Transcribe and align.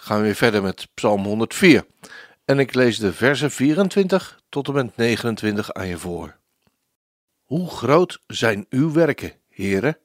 gaan 0.00 0.18
we 0.18 0.22
weer 0.22 0.34
verder 0.34 0.62
met 0.62 0.88
Psalm 0.94 1.24
104. 1.24 1.86
En 2.44 2.58
ik 2.58 2.74
lees 2.74 2.98
de 2.98 3.12
versen 3.12 3.50
24 3.50 4.40
tot 4.48 4.68
en 4.68 4.74
met 4.74 4.96
29 4.96 5.72
aan 5.72 5.86
je 5.86 5.98
voor. 5.98 6.36
Hoe 7.44 7.70
groot 7.70 8.20
zijn 8.26 8.66
uw 8.70 8.92
werken, 8.92 9.32
heren? 9.48 9.98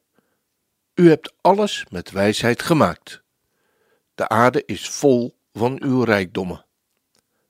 U 0.94 1.09
hebt 1.09 1.34
alles 1.41 1.85
met 1.90 2.12
wijsheid 2.12 2.62
gemaakt. 2.62 3.21
De 4.16 4.27
aarde 4.27 4.63
is 4.66 4.90
vol 4.90 5.38
van 5.54 5.84
uw 5.84 6.04
rijkdommen. 6.04 6.66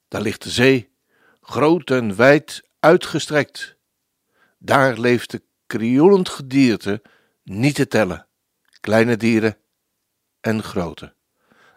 Daar 0.08 0.22
ligt 0.22 0.44
de 0.44 0.50
zee, 0.50 0.90
groot 1.42 1.90
en 1.90 2.16
wijd 2.16 2.68
uitgestrekt. 2.80 3.76
Daar 4.58 4.98
leeft 4.98 5.32
de 5.32 5.42
krioelend 5.68 6.30
gedierte 6.30 7.02
niet 7.44 7.76
te 7.76 7.88
tellen, 7.88 8.28
kleine 8.80 9.18
dieren 9.18 9.58
en 10.42 10.64
grote. 10.64 11.14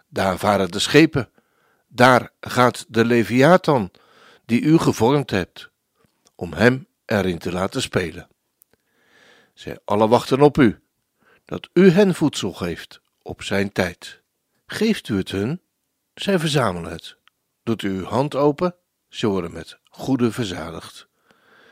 Daar 0.09 0.39
varen 0.39 0.71
de 0.71 0.79
schepen, 0.79 1.31
daar 1.89 2.31
gaat 2.41 2.85
de 2.89 3.05
Leviathan, 3.05 3.91
die 4.45 4.61
u 4.61 4.79
gevormd 4.79 5.31
hebt, 5.31 5.71
om 6.35 6.53
hem 6.53 6.87
erin 7.05 7.39
te 7.39 7.53
laten 7.53 7.83
spelen. 7.83 8.29
Zij 9.55 9.79
alle 9.85 10.09
wachten 10.09 10.41
op 10.41 10.59
u, 10.59 10.81
dat 11.45 11.69
u 11.73 11.91
hen 11.91 12.15
voedsel 12.15 12.53
geeft 12.53 13.01
op 13.23 13.43
zijn 13.43 13.73
tijd. 13.73 14.23
Geeft 14.67 15.09
u 15.09 15.17
het 15.17 15.31
hun, 15.31 15.61
zij 16.15 16.39
verzamelen 16.39 16.91
het. 16.91 17.17
Doet 17.63 17.83
u 17.83 17.91
uw 17.91 18.05
hand 18.05 18.35
open, 18.35 18.75
ze 19.09 19.27
worden 19.27 19.53
met 19.53 19.79
goede 19.85 20.33
verzadigd. 20.33 21.09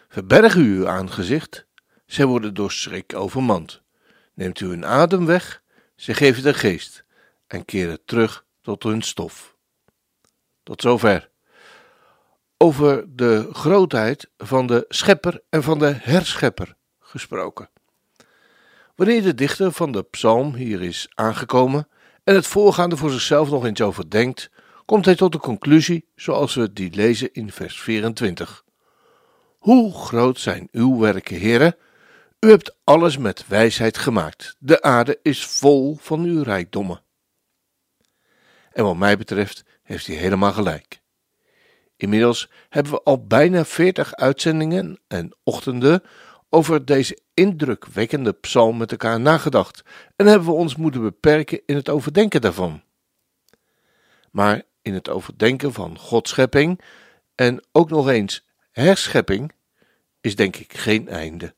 Verberg 0.08 0.54
u 0.54 0.76
uw 0.76 0.88
aangezicht, 0.88 1.66
zij 2.06 2.24
worden 2.24 2.54
door 2.54 2.72
schrik 2.72 3.14
overmand. 3.14 3.82
Neemt 4.34 4.60
u 4.60 4.66
hun 4.66 4.86
adem 4.86 5.26
weg, 5.26 5.62
zij 5.94 6.14
geven 6.14 6.42
de 6.42 6.54
geest 6.54 7.05
en 7.46 7.64
keren 7.64 8.04
terug 8.04 8.44
tot 8.62 8.82
hun 8.82 9.02
stof. 9.02 9.56
Tot 10.62 10.80
zover. 10.80 11.30
Over 12.56 13.04
de 13.16 13.48
grootheid 13.52 14.30
van 14.36 14.66
de 14.66 14.84
schepper 14.88 15.42
en 15.48 15.62
van 15.62 15.78
de 15.78 15.94
herschepper 16.00 16.76
gesproken. 17.00 17.68
Wanneer 18.94 19.22
de 19.22 19.34
dichter 19.34 19.72
van 19.72 19.92
de 19.92 20.02
psalm 20.02 20.54
hier 20.54 20.82
is 20.82 21.08
aangekomen 21.14 21.88
en 22.24 22.34
het 22.34 22.46
voorgaande 22.46 22.96
voor 22.96 23.10
zichzelf 23.10 23.50
nog 23.50 23.64
eens 23.64 23.80
overdenkt, 23.80 24.50
komt 24.84 25.04
hij 25.04 25.14
tot 25.14 25.32
de 25.32 25.38
conclusie 25.38 26.08
zoals 26.14 26.54
we 26.54 26.72
die 26.72 26.94
lezen 26.94 27.32
in 27.32 27.52
vers 27.52 27.80
24. 27.80 28.64
Hoe 29.58 29.94
groot 29.94 30.38
zijn 30.38 30.68
uw 30.72 30.98
werken, 30.98 31.36
heren? 31.36 31.76
U 32.40 32.50
hebt 32.50 32.76
alles 32.84 33.18
met 33.18 33.46
wijsheid 33.46 33.98
gemaakt. 33.98 34.56
De 34.58 34.82
aarde 34.82 35.18
is 35.22 35.46
vol 35.46 35.96
van 36.00 36.24
uw 36.24 36.42
rijkdommen. 36.42 37.02
En 38.76 38.84
wat 38.84 38.96
mij 38.96 39.16
betreft 39.16 39.64
heeft 39.82 40.06
hij 40.06 40.16
helemaal 40.16 40.52
gelijk. 40.52 41.00
Inmiddels 41.96 42.50
hebben 42.68 42.92
we 42.92 43.02
al 43.02 43.26
bijna 43.26 43.64
veertig 43.64 44.14
uitzendingen 44.14 45.00
en 45.08 45.36
ochtenden 45.44 46.02
over 46.48 46.84
deze 46.84 47.18
indrukwekkende 47.34 48.32
psalm 48.32 48.76
met 48.76 48.90
elkaar 48.90 49.20
nagedacht 49.20 49.82
en 50.16 50.26
hebben 50.26 50.48
we 50.48 50.54
ons 50.54 50.76
moeten 50.76 51.02
beperken 51.02 51.60
in 51.66 51.76
het 51.76 51.88
overdenken 51.88 52.40
daarvan. 52.40 52.82
Maar 54.30 54.62
in 54.82 54.94
het 54.94 55.08
overdenken 55.08 55.72
van 55.72 55.98
Gods 55.98 56.30
schepping 56.30 56.80
en 57.34 57.64
ook 57.72 57.90
nog 57.90 58.08
eens 58.08 58.46
herschepping 58.70 59.52
is 60.20 60.36
denk 60.36 60.56
ik 60.56 60.76
geen 60.76 61.08
einde. 61.08 61.54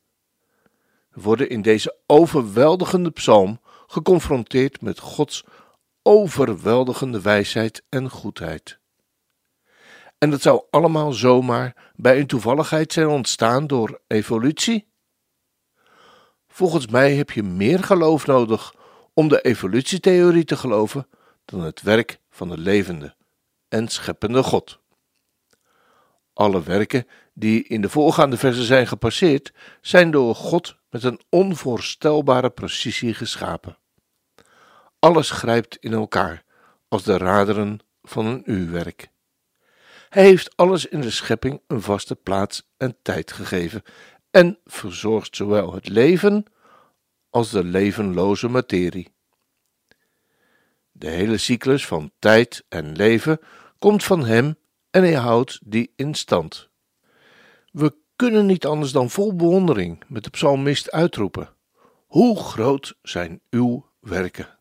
We 1.09 1.21
worden 1.21 1.49
in 1.49 1.61
deze 1.61 1.95
overweldigende 2.05 3.11
psalm 3.11 3.61
geconfronteerd 3.87 4.81
met 4.81 4.99
Gods 4.99 5.43
overweldigende 6.03 7.21
wijsheid 7.21 7.83
en 7.89 8.09
goedheid. 8.09 8.79
En 10.17 10.29
dat 10.29 10.41
zou 10.41 10.63
allemaal 10.69 11.13
zomaar 11.13 11.91
bij 11.95 12.19
een 12.19 12.27
toevalligheid 12.27 12.93
zijn 12.93 13.07
ontstaan 13.07 13.67
door 13.67 14.01
evolutie? 14.07 14.87
Volgens 16.47 16.87
mij 16.87 17.15
heb 17.15 17.31
je 17.31 17.43
meer 17.43 17.83
geloof 17.83 18.25
nodig 18.25 18.73
om 19.13 19.27
de 19.27 19.41
evolutietheorie 19.41 20.45
te 20.45 20.57
geloven 20.57 21.07
dan 21.45 21.61
het 21.61 21.81
werk 21.81 22.19
van 22.29 22.49
de 22.49 22.57
levende 22.57 23.15
en 23.67 23.87
scheppende 23.87 24.43
God. 24.43 24.79
Alle 26.33 26.63
werken 26.63 27.07
die 27.33 27.63
in 27.63 27.81
de 27.81 27.89
voorgaande 27.89 28.37
versen 28.37 28.63
zijn 28.63 28.87
gepasseerd, 28.87 29.53
zijn 29.81 30.11
door 30.11 30.35
God 30.35 30.75
met 30.89 31.03
een 31.03 31.21
onvoorstelbare 31.29 32.49
precisie 32.49 33.13
geschapen. 33.13 33.77
Alles 34.99 35.29
grijpt 35.29 35.75
in 35.75 35.93
elkaar 35.93 36.43
als 36.87 37.03
de 37.03 37.17
raderen 37.17 37.79
van 38.01 38.25
een 38.25 38.51
uurwerk. 38.51 39.09
Hij 40.09 40.23
heeft 40.23 40.57
alles 40.57 40.85
in 40.85 41.01
de 41.01 41.11
schepping 41.11 41.61
een 41.67 41.81
vaste 41.81 42.15
plaats 42.15 42.69
en 42.77 42.97
tijd 43.01 43.31
gegeven 43.31 43.83
en 44.31 44.59
verzorgt 44.65 45.35
zowel 45.35 45.73
het 45.73 45.87
leven 45.87 46.45
als 47.29 47.49
de 47.49 47.63
levenloze 47.63 48.47
materie. 48.47 49.13
De 50.91 51.09
hele 51.09 51.37
cyclus 51.37 51.85
van 51.85 52.11
tijd 52.19 52.65
en 52.69 52.95
leven 52.95 53.39
komt 53.77 54.03
van 54.03 54.25
hem 54.25 54.55
en 54.89 55.01
hij 55.01 55.13
houdt 55.13 55.59
die 55.63 55.93
in 55.95 56.15
stand. 56.15 56.69
We 57.71 57.95
kunnen 58.15 58.45
niet 58.45 58.65
anders 58.65 58.91
dan 58.91 59.09
vol 59.09 59.35
bewondering 59.35 60.03
met 60.07 60.23
de 60.23 60.29
psalmist 60.29 60.91
uitroepen: 60.91 61.49
Hoe 62.07 62.39
groot 62.39 62.97
zijn 63.01 63.41
uw 63.49 63.85
werken! 63.99 64.58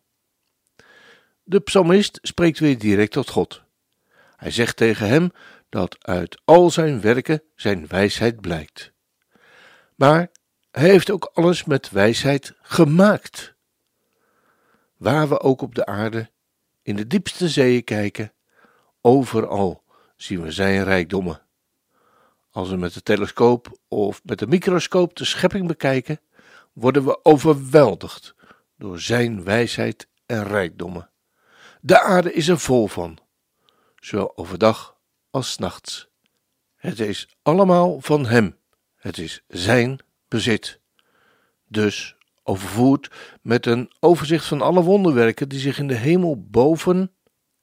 De 1.48 1.60
psalmist 1.60 2.18
spreekt 2.22 2.58
weer 2.58 2.78
direct 2.78 3.12
tot 3.12 3.28
God. 3.28 3.62
Hij 4.36 4.50
zegt 4.50 4.76
tegen 4.76 5.08
hem 5.08 5.30
dat 5.68 5.96
uit 6.00 6.40
al 6.44 6.70
zijn 6.70 7.00
werken 7.00 7.42
zijn 7.54 7.86
wijsheid 7.86 8.40
blijkt. 8.40 8.92
Maar 9.94 10.30
hij 10.70 10.88
heeft 10.88 11.10
ook 11.10 11.30
alles 11.34 11.64
met 11.64 11.90
wijsheid 11.90 12.54
gemaakt. 12.62 13.54
Waar 14.96 15.28
we 15.28 15.40
ook 15.40 15.60
op 15.62 15.74
de 15.74 15.86
aarde, 15.86 16.30
in 16.82 16.96
de 16.96 17.06
diepste 17.06 17.48
zeeën 17.48 17.84
kijken, 17.84 18.32
overal 19.00 19.82
zien 20.16 20.42
we 20.42 20.50
zijn 20.50 20.84
rijkdommen. 20.84 21.42
Als 22.50 22.70
we 22.70 22.76
met 22.76 22.94
de 22.94 23.02
telescoop 23.02 23.78
of 23.88 24.20
met 24.24 24.38
de 24.38 24.46
microscoop 24.46 25.16
de 25.16 25.24
schepping 25.24 25.66
bekijken, 25.66 26.20
worden 26.72 27.04
we 27.04 27.24
overweldigd 27.24 28.34
door 28.76 29.00
zijn 29.00 29.44
wijsheid 29.44 30.08
en 30.26 30.44
rijkdommen. 30.44 31.10
De 31.80 32.00
aarde 32.00 32.32
is 32.32 32.48
er 32.48 32.58
vol 32.58 32.86
van, 32.86 33.18
zowel 33.96 34.36
overdag 34.36 34.96
als 35.30 35.58
nachts. 35.58 36.08
Het 36.76 37.00
is 37.00 37.36
allemaal 37.42 38.00
van 38.00 38.26
Hem, 38.26 38.56
het 38.96 39.18
is 39.18 39.44
Zijn 39.48 40.00
bezit. 40.28 40.80
Dus 41.66 42.16
overvoerd 42.42 43.10
met 43.42 43.66
een 43.66 43.92
overzicht 44.00 44.44
van 44.44 44.62
alle 44.62 44.82
wonderwerken 44.82 45.48
die 45.48 45.58
zich 45.58 45.78
in 45.78 45.88
de 45.88 45.94
hemel 45.94 46.46
boven 46.50 47.12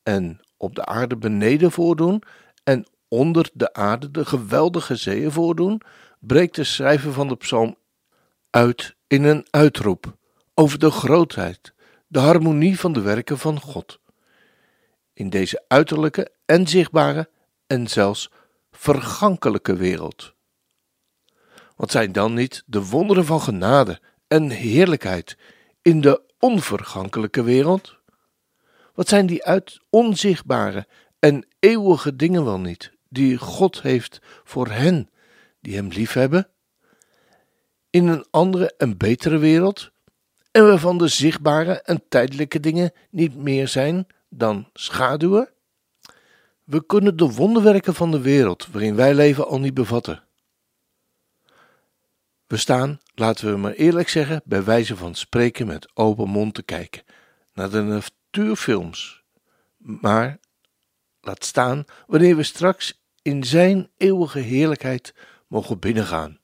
en 0.04 0.40
op 0.58 0.76
de 0.76 0.86
aarde 0.86 1.18
beneden 1.18 1.72
voordoen 1.72 2.24
en 2.64 2.86
onder 3.08 3.50
de 3.54 3.74
aarde 3.74 4.12
de 4.12 4.26
geweldige 4.26 4.96
zeeën 4.96 5.32
voordoen, 5.32 5.82
breekt 6.20 6.56
de 6.56 6.64
schrijver 6.64 7.14
van 7.14 7.28
de 7.28 7.36
psalm 7.36 7.78
uit 8.50 8.96
in 9.08 9.24
een 9.24 9.48
uitroep 9.50 10.18
over 10.54 10.80
de 10.80 10.92
grootheid, 10.92 11.74
de 12.08 12.20
harmonie 12.20 12.80
van 12.80 12.94
de 12.94 13.02
werken 13.02 13.38
van 13.38 13.60
God 13.60 14.00
in 15.16 15.30
deze 15.30 15.64
uiterlijke 15.68 16.32
en 16.46 16.68
zichtbare 16.68 17.30
en 17.68 17.88
zelfs 17.88 18.30
vergankelijke 18.72 19.76
wereld. 19.76 20.34
Wat 21.76 21.92
zijn 21.92 22.12
dan 22.12 22.34
niet 22.34 22.64
de 22.66 22.86
wonderen 22.86 23.26
van 23.26 23.42
genade 23.42 24.02
en 24.28 24.50
heerlijkheid 24.50 25.38
in 25.82 26.02
de 26.02 26.22
onvergankelijke 26.40 27.44
wereld? 27.44 27.98
Wat 28.94 29.08
zijn 29.08 29.26
die 29.26 29.44
uit 29.44 29.80
onzichtbare 29.90 30.88
en 31.20 31.48
eeuwige 31.60 32.16
dingen 32.16 32.46
wel 32.46 32.60
niet, 32.60 32.92
die 33.10 33.38
God 33.38 33.82
heeft 33.82 34.22
voor 34.44 34.68
hen 34.68 35.10
die 35.62 35.76
Hem 35.76 35.88
liefhebben? 35.88 36.50
In 37.90 38.08
een 38.08 38.26
andere 38.30 38.74
en 38.78 38.98
betere 38.98 39.38
wereld, 39.38 39.92
en 40.52 40.66
waarvan 40.68 40.98
de 40.98 41.08
zichtbare 41.08 41.82
en 41.82 42.04
tijdelijke 42.10 42.60
dingen 42.60 42.92
niet 43.10 43.36
meer 43.36 43.68
zijn 43.68 44.08
dan 44.30 44.69
schaduwen? 44.74 45.50
We 46.63 46.86
kunnen 46.86 47.18
de 47.18 47.31
wonderwerken 47.31 47.95
van 47.95 48.12
de 48.12 48.22
wereld 48.22 48.68
waarin 48.72 48.95
wij 48.95 49.13
leven 49.13 49.48
al 49.48 49.60
niet 49.60 49.74
bevatten. 49.74 50.24
We 52.48 52.57
staan, 52.57 53.00
laten 53.13 53.51
we 53.51 53.57
maar 53.57 53.72
eerlijk 53.72 54.10
zeggen, 54.10 54.42
bij 54.45 54.63
wijze 54.63 54.95
van 54.98 55.16
spreken 55.16 55.68
met 55.68 55.89
open 55.94 56.30
mond 56.30 56.54
te 56.54 56.63
kijken 56.63 57.04
naar 57.54 57.69
de 57.69 57.81
natuurfilms. 57.81 59.24
Maar 59.77 60.39
laat 61.22 61.45
staan 61.45 61.86
wanneer 62.07 62.36
we 62.36 62.44
straks 62.44 63.01
in 63.22 63.44
Zijn 63.44 63.89
eeuwige 63.98 64.39
heerlijkheid 64.39 65.13
mogen 65.48 65.80
binnengaan. 65.80 66.39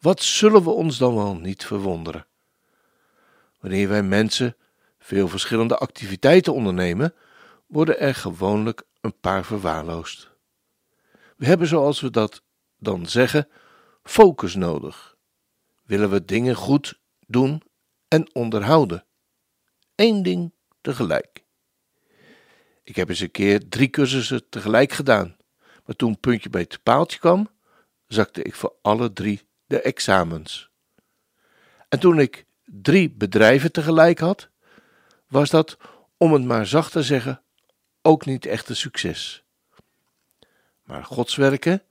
Wat 0.00 0.22
zullen 0.22 0.62
we 0.62 0.70
ons 0.70 0.98
dan 0.98 1.14
wel 1.14 1.36
niet 1.36 1.64
verwonderen? 1.64 2.26
Wanneer 3.60 3.88
wij 3.88 4.02
mensen 4.02 4.56
veel 5.02 5.28
verschillende 5.28 5.76
activiteiten 5.76 6.54
ondernemen, 6.54 7.14
worden 7.66 7.98
er 7.98 8.14
gewoonlijk 8.14 8.82
een 9.00 9.20
paar 9.20 9.44
verwaarloosd. 9.44 10.30
We 11.36 11.46
hebben, 11.46 11.66
zoals 11.66 12.00
we 12.00 12.10
dat 12.10 12.42
dan 12.76 13.06
zeggen, 13.06 13.48
focus 14.02 14.54
nodig. 14.54 15.16
Willen 15.82 16.10
we 16.10 16.24
dingen 16.24 16.54
goed 16.54 17.00
doen 17.26 17.62
en 18.08 18.34
onderhouden? 18.34 19.04
Eén 19.94 20.22
ding 20.22 20.52
tegelijk. 20.80 21.44
Ik 22.82 22.96
heb 22.96 23.08
eens 23.08 23.20
een 23.20 23.30
keer 23.30 23.68
drie 23.68 23.90
cursussen 23.90 24.48
tegelijk 24.48 24.92
gedaan, 24.92 25.36
maar 25.84 25.96
toen 25.96 26.20
puntje 26.20 26.50
bij 26.50 26.60
het 26.60 26.82
paaltje 26.82 27.18
kwam, 27.18 27.50
zakte 28.06 28.42
ik 28.42 28.54
voor 28.54 28.74
alle 28.82 29.12
drie 29.12 29.48
de 29.66 29.80
examens. 29.80 30.70
En 31.88 31.98
toen 31.98 32.18
ik 32.18 32.46
drie 32.64 33.10
bedrijven 33.10 33.72
tegelijk 33.72 34.18
had, 34.18 34.50
was 35.32 35.50
dat, 35.50 35.76
om 36.16 36.32
het 36.32 36.44
maar 36.44 36.66
zacht 36.66 36.92
te 36.92 37.02
zeggen, 37.02 37.42
ook 38.02 38.26
niet 38.26 38.46
echt 38.46 38.68
een 38.68 38.76
succes. 38.76 39.44
Maar 40.82 41.04
Gods 41.04 41.36
werken, 41.36 41.82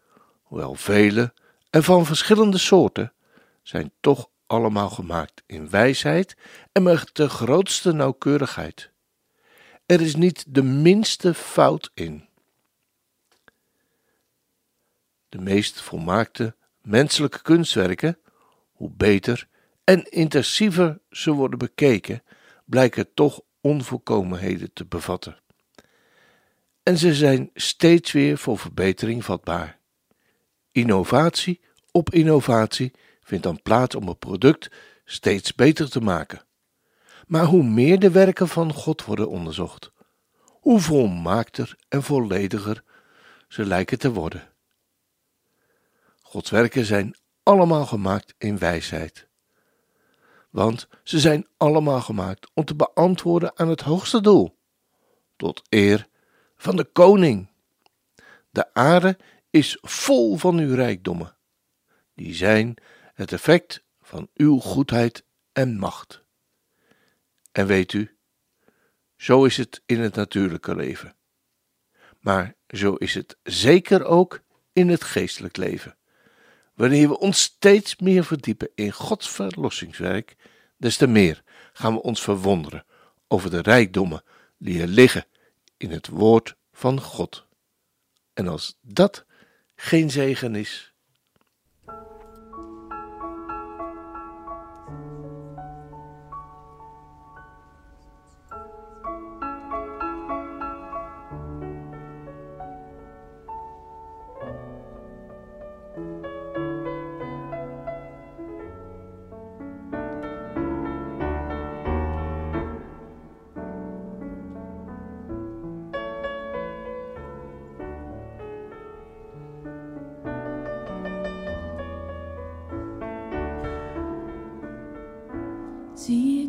hoewel 0.44 0.76
vele 0.76 1.34
en 1.70 1.84
van 1.84 2.06
verschillende 2.06 2.58
soorten, 2.58 3.14
zijn 3.62 3.92
toch 4.00 4.30
allemaal 4.46 4.90
gemaakt 4.90 5.44
in 5.46 5.70
wijsheid 5.70 6.36
en 6.72 6.84
met 6.84 7.10
de 7.14 7.30
grootste 7.30 7.92
nauwkeurigheid. 7.92 8.90
Er 9.86 10.02
is 10.02 10.16
niet 10.16 10.46
de 10.48 10.64
minste 10.64 11.34
fout 11.34 11.92
in. 11.94 12.28
De 15.30 15.40
meest 15.40 15.82
volmaakte 15.82 16.56
menselijke 16.82 17.42
kunstwerken, 17.42 18.18
hoe 18.72 18.92
beter 18.92 19.48
en 19.84 20.12
intensiever 20.12 21.00
ze 21.10 21.32
worden 21.32 21.60
bekeken, 21.60 22.24
blijken 22.72 23.14
toch 23.14 23.42
onvolkomenheden 23.62 24.74
te 24.74 24.86
bevatten. 24.86 25.38
En 26.84 26.98
ze 26.98 27.14
zijn 27.14 27.50
steeds 27.54 28.12
weer 28.12 28.38
voor 28.38 28.58
verbetering 28.58 29.26
vatbaar. 29.26 29.80
Innovatie 30.72 31.62
op 31.92 32.14
innovatie 32.14 32.92
vindt 33.22 33.44
dan 33.44 33.62
plaats 33.62 33.96
om 33.96 34.08
het 34.08 34.20
product 34.20 34.72
steeds 35.06 35.56
beter 35.56 35.90
te 35.90 36.02
maken. 36.02 36.42
Maar 37.28 37.46
hoe 37.46 37.64
meer 37.64 38.00
de 38.00 38.12
werken 38.12 38.48
van 38.48 38.74
God 38.74 39.06
worden 39.06 39.30
onderzocht, 39.30 39.92
hoe 40.46 40.80
volmaakter 40.80 41.76
en 41.88 42.04
vollediger 42.04 42.84
ze 43.48 43.66
lijken 43.66 44.00
te 44.00 44.12
worden. 44.12 44.50
Gods 46.22 46.50
werken 46.50 46.86
zijn 46.86 47.16
allemaal 47.44 47.86
gemaakt 47.86 48.34
in 48.38 48.58
wijsheid. 48.58 49.30
Want 50.52 50.88
ze 51.04 51.20
zijn 51.20 51.48
allemaal 51.58 52.02
gemaakt 52.02 52.50
om 52.54 52.66
te 52.66 52.76
beantwoorden 52.76 53.58
aan 53.60 53.70
het 53.70 53.82
hoogste 53.82 54.22
doel, 54.22 54.58
tot 55.36 55.62
eer 55.70 56.08
van 56.56 56.76
de 56.76 56.84
koning. 56.84 57.50
De 58.50 58.74
aarde 58.74 59.18
is 59.50 59.78
vol 59.82 60.38
van 60.38 60.58
uw 60.58 60.76
rijkdommen. 60.76 61.36
Die 62.14 62.34
zijn 62.34 62.76
het 63.14 63.32
effect 63.32 63.84
van 64.02 64.30
uw 64.34 64.60
goedheid 64.60 65.24
en 65.52 65.78
macht. 65.78 66.24
En 67.52 67.66
weet 67.66 67.94
u, 67.94 68.16
zo 69.16 69.46
is 69.46 69.58
het 69.58 69.82
in 69.86 70.00
het 70.00 70.16
natuurlijke 70.16 70.76
leven. 70.76 71.16
Maar 72.20 72.56
zo 72.68 72.94
is 72.94 73.14
het 73.14 73.38
zeker 73.44 74.06
ook 74.06 74.42
in 74.74 74.90
het 74.90 75.04
geestelijk 75.04 75.58
leven. 75.58 75.96
Wanneer 76.74 77.08
we 77.08 77.20
ons 77.20 77.42
steeds 77.42 77.96
meer 77.96 78.24
verdiepen 78.24 78.70
in 78.76 78.92
Gods 78.92 79.30
verlossingswerk, 79.30 80.36
des 80.78 80.98
te 80.98 81.08
meer 81.08 81.44
gaan 81.74 81.94
we 81.94 82.02
ons 82.02 82.22
verwonderen 82.22 82.86
over 83.28 83.50
de 83.50 83.62
rijkdommen 83.62 84.24
die 84.58 84.82
er 84.82 84.88
liggen 84.88 85.26
in 85.78 85.92
het 85.92 86.08
woord 86.08 86.56
van 86.72 87.02
God. 87.02 87.46
En 88.34 88.48
als 88.48 88.78
dat 88.82 89.26
geen 89.76 90.10
zegen 90.10 90.56
is, 90.56 90.91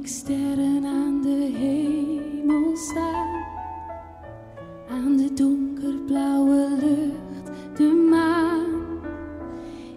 sterren 0.08 0.84
aan 0.84 1.20
de 1.22 1.50
hemel 1.58 2.76
staan, 2.76 3.44
aan 4.90 5.16
de 5.16 5.32
donkerblauwe 5.32 6.68
lucht, 6.80 7.76
de 7.76 8.06
maan. 8.10 8.64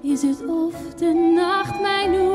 Is 0.02 0.22
het 0.22 0.46
of 0.46 0.94
de 0.96 1.34
nacht 1.36 1.82
mij 1.82 2.08
noemt 2.08 2.35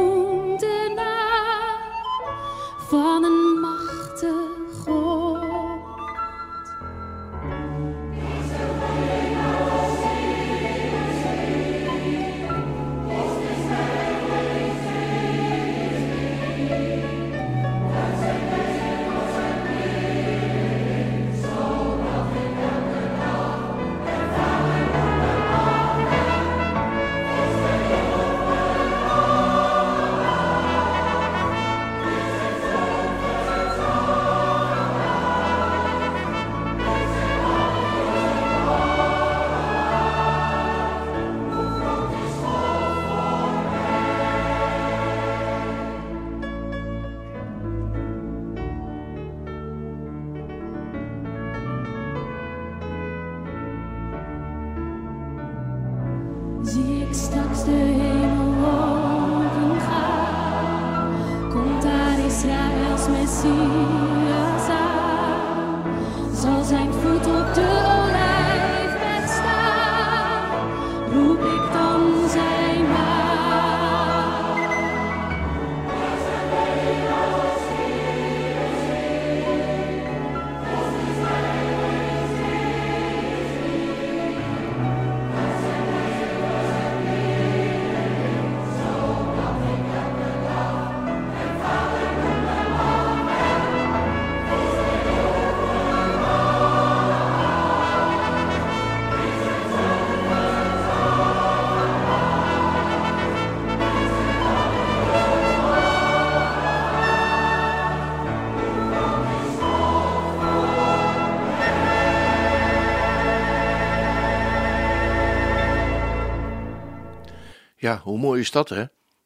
Ja, 117.80 117.98
hoe 117.98 118.18
mooi 118.18 118.40
is 118.40 118.50
dat, 118.50 118.68
hè? 118.68 118.84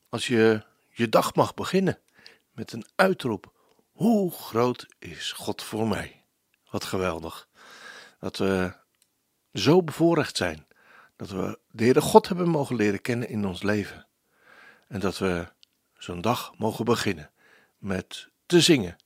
Als 0.09 0.27
je 0.27 0.65
je 0.89 1.09
dag 1.09 1.35
mag 1.35 1.55
beginnen 1.55 1.99
met 2.53 2.73
een 2.73 2.87
uitroep. 2.95 3.53
Hoe 3.93 4.33
groot 4.33 4.87
is 4.99 5.33
God 5.33 5.63
voor 5.63 5.89
mij? 5.89 6.25
Wat 6.71 6.85
geweldig. 6.85 7.49
Dat 8.19 8.37
we 8.37 8.77
zo 9.53 9.83
bevoorrecht 9.83 10.37
zijn. 10.37 10.67
Dat 11.17 11.31
we 11.31 11.59
de 11.71 11.83
Heere 11.83 12.01
God 12.01 12.29
hebben 12.29 12.49
mogen 12.49 12.77
leren 12.77 13.01
kennen 13.01 13.29
in 13.29 13.47
ons 13.47 13.63
leven. 13.63 14.07
En 14.89 15.01
dat 15.01 15.19
we 15.19 15.53
zo'n 15.99 16.21
dag 16.21 16.59
mogen 16.59 16.85
beginnen 16.85 17.31
met 17.79 18.29
te 18.47 18.61
zingen. 18.61 18.97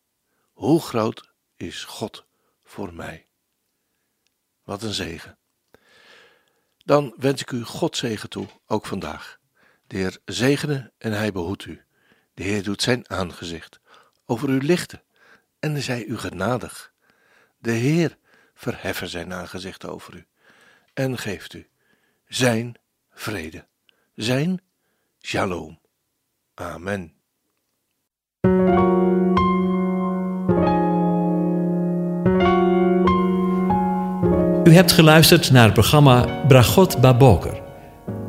Hoe 0.52 0.80
groot 0.80 1.32
is 1.56 1.84
God 1.84 2.24
voor 2.64 2.94
mij? 2.94 3.26
Wat 4.62 4.82
een 4.82 4.94
zegen. 4.94 5.38
Dan 6.84 7.14
wens 7.16 7.40
ik 7.40 7.50
u 7.50 7.64
God 7.64 7.96
zegen 7.96 8.28
toe, 8.28 8.46
ook 8.66 8.86
vandaag. 8.86 9.37
De 9.88 9.96
Heer 9.96 10.18
zegene 10.24 10.92
en 10.98 11.12
hij 11.12 11.32
behoedt 11.32 11.64
u. 11.64 11.82
De 12.34 12.42
Heer 12.42 12.62
doet 12.62 12.82
zijn 12.82 13.10
aangezicht 13.10 13.80
over 14.26 14.48
u 14.48 14.62
lichten 14.62 15.02
en 15.58 15.82
zij 15.82 16.04
u 16.04 16.18
genadig. 16.18 16.92
De 17.58 17.70
Heer 17.70 18.16
verheffen 18.54 19.08
zijn 19.08 19.32
aangezicht 19.32 19.86
over 19.86 20.14
u 20.14 20.26
en 20.94 21.18
geeft 21.18 21.54
u 21.54 21.66
zijn 22.26 22.74
vrede, 23.12 23.66
zijn 24.14 24.60
shalom. 25.20 25.78
Amen. 26.54 27.12
U 34.64 34.74
hebt 34.74 34.92
geluisterd 34.92 35.50
naar 35.50 35.64
het 35.64 35.72
programma 35.72 36.44
Bragot 36.46 37.00
Baboker. 37.00 37.57